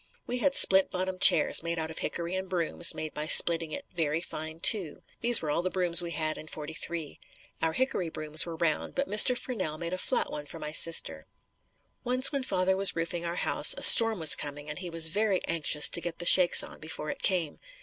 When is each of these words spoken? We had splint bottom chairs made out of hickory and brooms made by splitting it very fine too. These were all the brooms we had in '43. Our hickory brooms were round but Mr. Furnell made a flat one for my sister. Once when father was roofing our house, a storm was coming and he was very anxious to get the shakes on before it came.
We 0.25 0.39
had 0.39 0.55
splint 0.55 0.89
bottom 0.89 1.19
chairs 1.19 1.61
made 1.61 1.77
out 1.77 1.91
of 1.91 1.99
hickory 1.99 2.33
and 2.33 2.49
brooms 2.49 2.95
made 2.95 3.13
by 3.13 3.27
splitting 3.27 3.71
it 3.71 3.85
very 3.93 4.19
fine 4.19 4.59
too. 4.59 5.03
These 5.19 5.43
were 5.43 5.51
all 5.51 5.61
the 5.61 5.69
brooms 5.69 6.01
we 6.01 6.09
had 6.09 6.39
in 6.39 6.47
'43. 6.47 7.19
Our 7.61 7.73
hickory 7.73 8.09
brooms 8.09 8.43
were 8.43 8.55
round 8.55 8.95
but 8.95 9.07
Mr. 9.07 9.37
Furnell 9.37 9.77
made 9.77 9.93
a 9.93 9.99
flat 9.99 10.31
one 10.31 10.47
for 10.47 10.57
my 10.57 10.71
sister. 10.71 11.27
Once 12.03 12.31
when 12.31 12.41
father 12.41 12.75
was 12.75 12.95
roofing 12.95 13.25
our 13.25 13.35
house, 13.35 13.75
a 13.77 13.83
storm 13.83 14.17
was 14.19 14.35
coming 14.35 14.71
and 14.71 14.79
he 14.79 14.89
was 14.89 15.05
very 15.05 15.39
anxious 15.45 15.87
to 15.91 16.01
get 16.01 16.17
the 16.17 16.25
shakes 16.25 16.63
on 16.63 16.79
before 16.79 17.11
it 17.11 17.21
came. 17.21 17.59